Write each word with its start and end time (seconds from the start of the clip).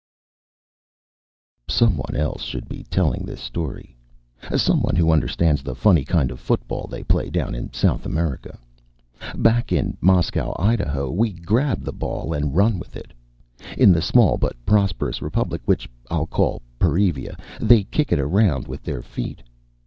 SOMEONE 1.69 2.15
else 2.15 2.41
should 2.41 2.67
be 2.67 2.83
telling 2.85 3.23
this 3.23 3.39
story— 3.39 3.95
some 4.57 4.81
one 4.81 4.95
who 4.95 5.11
understands 5.11 5.61
the 5.61 5.75
funny 5.75 6.03
kind 6.03 6.31
of 6.31 6.39
football 6.39 6.87
they 6.87 7.03
play 7.03 7.29
down 7.29 7.53
in 7.53 7.71
South 7.71 8.03
America. 8.07 8.57
Back 9.35 9.71
in 9.71 9.97
Moscow, 10.01 10.55
Idaho, 10.57 11.11
we 11.11 11.31
grab 11.33 11.83
the 11.83 11.93
ball 11.93 12.33
and 12.33 12.55
run 12.55 12.79
with 12.79 12.95
it 12.95 13.13
In 13.77 13.91
the 13.91 14.01
small 14.01 14.39
but 14.39 14.55
prosperous 14.65 15.21
republic 15.21 15.61
which 15.65 15.87
Fll 16.09 16.27
call 16.27 16.63
Perivia, 16.79 17.37
they 17.59 17.83
kick 17.83 18.11
it 18.11 18.17
around 18.19 18.67
with 18.67 18.81
their 18.81 19.03
feet. 19.03 19.43